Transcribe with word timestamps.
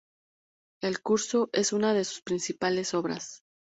El 0.81 1.01
"Curso" 1.03 1.51
es 1.53 1.73
una 1.73 1.93
de 1.93 2.05
sus 2.05 2.23
principales 2.23 2.95
obras. 2.95 3.43